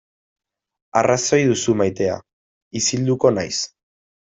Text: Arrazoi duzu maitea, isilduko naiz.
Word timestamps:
Arrazoi 1.01 1.39
duzu 1.51 1.77
maitea, 1.85 2.19
isilduko 2.83 3.39
naiz. 3.41 3.57